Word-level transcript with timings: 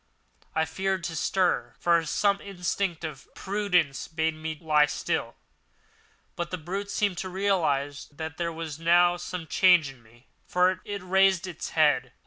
I 0.55 0.65
feared 0.65 1.03
to 1.03 1.15
stir, 1.15 1.75
for 1.77 2.03
some 2.07 2.41
instinct 2.41 3.03
of 3.03 3.27
prudence 3.35 4.07
bade 4.07 4.33
me 4.33 4.57
lie 4.59 4.87
still; 4.87 5.35
but 6.35 6.49
the 6.49 6.57
brute 6.57 6.89
seemed 6.89 7.19
to 7.19 7.29
realise 7.29 8.05
that 8.05 8.37
there 8.37 8.51
was 8.51 8.79
now 8.79 9.17
some 9.17 9.45
change 9.45 9.91
in 9.91 10.01
me, 10.01 10.25
for 10.47 10.81
it 10.85 11.03
raised 11.03 11.45
its 11.45 11.69
head. 11.77 12.13